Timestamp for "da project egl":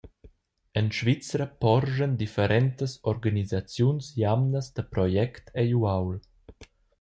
4.79-5.73